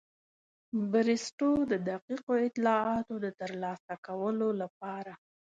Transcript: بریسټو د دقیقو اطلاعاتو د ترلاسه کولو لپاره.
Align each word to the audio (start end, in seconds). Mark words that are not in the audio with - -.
بریسټو 0.91 1.51
د 1.71 1.73
دقیقو 1.89 2.33
اطلاعاتو 2.47 3.13
د 3.23 3.27
ترلاسه 3.39 3.93
کولو 4.07 4.49
لپاره. 4.61 5.13